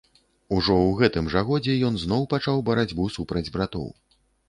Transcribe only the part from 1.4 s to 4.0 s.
годзе ён зноў пачаў барацьбу супраць братоў.